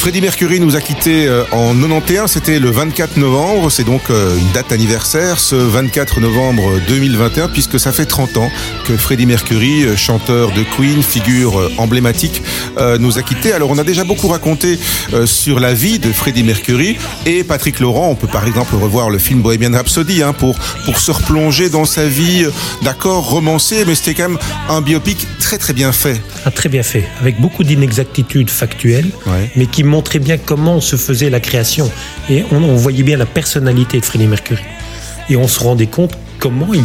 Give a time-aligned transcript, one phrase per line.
[0.00, 4.34] Freddie Mercury nous a quittés euh, en 91, c'était le 24 novembre, c'est donc euh,
[4.38, 8.50] une date anniversaire, ce 24 novembre 2021, puisque ça fait 30 ans
[8.86, 12.42] que Freddie Mercury, euh, chanteur de Queen, figure emblématique,
[12.98, 13.52] nous a quittés.
[13.52, 14.78] Alors on a déjà beaucoup raconté
[15.26, 19.18] sur la vie de Freddie Mercury et Patrick Laurent, on peut par exemple revoir le
[19.18, 22.46] film Bohemian Rhapsody hein, pour, pour se replonger dans sa vie,
[22.82, 24.38] d'accord, romancée, mais c'était quand même
[24.70, 26.22] un biopic très très bien fait.
[26.46, 29.10] Ah, très bien fait, avec beaucoup d'inexactitudes factuelles,
[29.56, 31.90] mais qui montrait bien comment se faisait la création.
[32.30, 34.62] Et on, voyait bien la personnalité de Freddie Mercury.
[35.28, 36.84] Et on se rendait compte comment il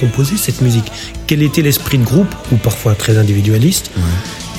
[0.00, 0.90] composait cette musique.
[1.26, 3.90] Quel était l'esprit de groupe, ou parfois très individualiste,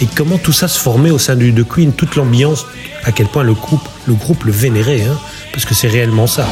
[0.01, 2.65] et comment tout ça se formait au sein du, de Queen, toute l'ambiance,
[3.03, 5.17] à quel point le groupe le, groupe le vénérait, hein,
[5.51, 6.47] parce que c'est réellement ça.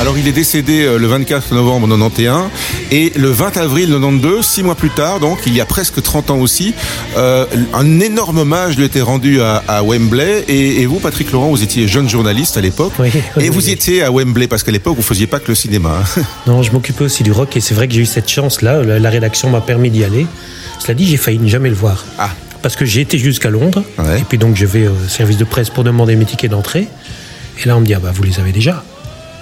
[0.00, 2.50] Alors il est décédé euh, le 24 novembre 91
[2.92, 6.30] et le 20 avril 92, six mois plus tard, donc il y a presque 30
[6.30, 6.72] ans aussi,
[7.16, 10.44] euh, un énorme hommage lui était rendu à, Wembley.
[10.46, 12.92] Et, vous, Patrick Laurent, vous étiez jeune journaliste à l'époque
[13.40, 16.00] et vous étiez à Wembley parce qu'à l'époque vous faisiez pas que le cinéma.
[16.00, 16.22] Hein.
[16.46, 18.82] Non, je m'occupais aussi du rock et c'est vrai que j'ai eu cette chance-là.
[18.82, 20.26] La, rédaction m'a permis d'y aller.
[20.78, 22.04] Cela dit, j'ai failli ne jamais le voir.
[22.18, 22.30] Ah.
[22.62, 25.70] Parce que j'ai été jusqu'à Londres et puis donc je vais au service de presse
[25.70, 26.86] pour demander mes tickets d'entrée.
[27.62, 28.84] Et là, on me dit, ah bah, vous les avez déjà.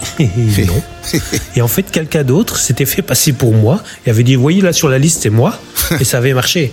[0.19, 0.83] Et non.
[1.55, 4.73] Et en fait, quelqu'un d'autre s'était fait passer pour moi et avait dit, voyez là
[4.73, 5.59] sur la liste, c'est moi.
[6.01, 6.73] Et ça avait marché.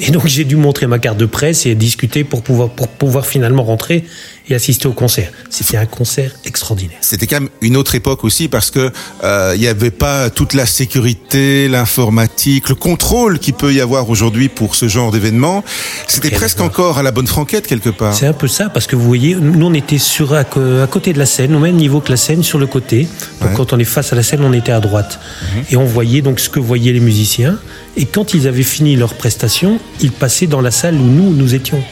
[0.00, 3.26] Et donc j'ai dû montrer ma carte de presse et discuter pour pouvoir, pour pouvoir
[3.26, 4.04] finalement rentrer
[4.48, 5.30] et assister au concert.
[5.50, 6.98] C'était un concert extraordinaire.
[7.00, 8.90] C'était quand même une autre époque aussi parce que
[9.24, 14.08] euh, il n'y avait pas toute la sécurité, l'informatique, le contrôle qu'il peut y avoir
[14.08, 15.64] aujourd'hui pour ce genre d'événement.
[16.06, 18.14] C'était presque encore à la bonne franquette quelque part.
[18.14, 21.18] C'est un peu ça parce que vous voyez, nous on était sur à, côté de
[21.18, 23.08] la scène, au même niveau que la scène, sur le côté.
[23.40, 25.64] Donc quand on est face à la scène, on était à droite mhm.
[25.70, 27.58] et on voyait donc ce que voyaient les musiciens.
[27.96, 31.54] Et quand ils avaient fini leur prestation, ils passaient dans la salle où nous nous
[31.54, 31.82] étions.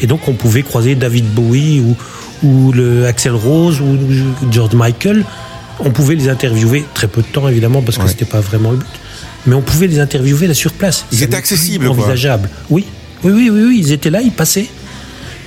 [0.00, 1.96] Et donc on pouvait croiser David Bowie ou,
[2.42, 3.96] ou le Axel Rose ou
[4.50, 5.24] George Michael.
[5.80, 8.72] On pouvait les interviewer, très peu de temps évidemment parce que ce c'était pas vraiment
[8.72, 8.86] le but.
[9.46, 11.04] Mais on pouvait les interviewer là sur place.
[11.12, 11.88] Ils étaient accessibles.
[11.88, 12.48] Envisageable.
[12.70, 12.84] Oui.
[13.24, 14.66] oui, oui, oui, oui, ils étaient là, ils passaient.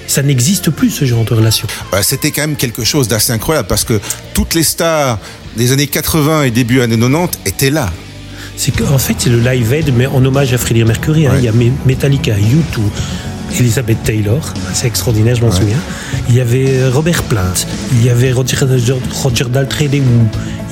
[0.07, 1.67] Ça n'existe plus ce genre de relation.
[1.91, 3.99] Bah, c'était quand même quelque chose d'assez incroyable parce que
[4.33, 5.19] toutes les stars
[5.55, 7.91] des années 80 et début années 90 étaient là
[8.57, 11.27] c'est qu'en fait c'est le live aid mais en hommage à Freddie Mercury.
[11.27, 11.33] Hein.
[11.37, 11.53] Il y a
[11.85, 12.79] Metallica, U2,
[13.59, 15.77] Elizabeth Taylor, c'est extraordinaire, je m'en souviens.
[16.29, 17.53] Il y avait Robert Plant,
[17.93, 18.57] il y avait Roger,
[19.11, 20.01] Roger Daltrey des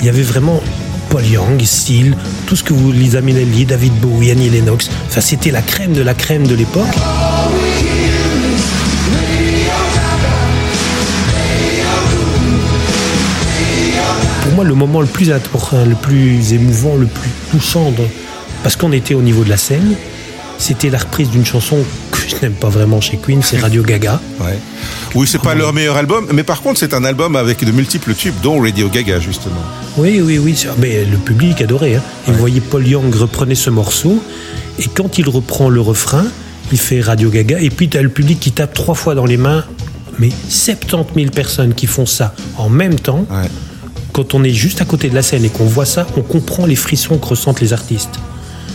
[0.00, 0.60] il y avait vraiment
[1.08, 4.90] Paul Young, Steele, tout ce que vous, Lisa Minnelli, David Bowie, Annie Lennox.
[5.06, 6.94] Enfin, c'était la crème de la crème de l'époque.
[14.44, 17.90] Pour moi, le moment le plus important, le plus émouvant, le plus touchant,
[18.62, 19.94] parce qu'on était au niveau de la scène,
[20.58, 21.78] c'était la reprise d'une chanson
[22.10, 24.20] que je n'aime pas vraiment chez Queen, c'est Radio Gaga.
[24.40, 24.58] Ouais.
[25.14, 28.12] Oui, c'est pas leur meilleur album, mais par contre, c'est un album avec de multiples
[28.12, 29.62] tubes, dont Radio Gaga, justement.
[29.96, 30.54] Oui, oui, oui.
[30.76, 31.94] Mais le public adorait.
[31.94, 32.02] Hein.
[32.28, 34.22] Et vous voyez, Paul Young reprenait ce morceau,
[34.78, 36.26] et quand il reprend le refrain,
[36.70, 39.24] il fait Radio Gaga, et puis tu as le public qui tape trois fois dans
[39.24, 39.64] les mains.
[40.18, 43.26] Mais 70 000 personnes qui font ça en même temps.
[44.14, 46.66] Quand on est juste à côté de la scène et qu'on voit ça, on comprend
[46.66, 48.20] les frissons que ressentent les artistes.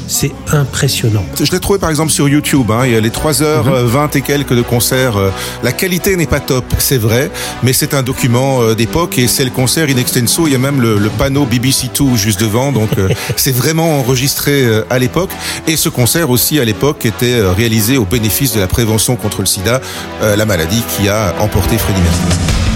[0.06, 1.24] C'est impressionnant.
[1.42, 2.70] Je l'ai trouvé par exemple sur YouTube.
[2.72, 3.96] Hein, il y a les 3h20 mhm.
[3.96, 5.16] euh, et quelques de concert.
[5.16, 5.30] Euh,
[5.64, 7.32] la qualité n'est pas top, c'est vrai,
[7.64, 10.46] mais c'est un document euh, d'époque et c'est le concert in extenso.
[10.46, 12.74] Il y a même le, panneau BBC2 juste devant.
[12.74, 12.90] Donc
[13.38, 15.32] c'est vraiment enregistré à l'époque.
[15.68, 19.46] Et ce concert aussi à l'époque était réalisé au bénéfice de la prévention contre le
[19.46, 19.80] sida,
[20.22, 22.69] la maladie qui a emporté Freddie Mercury.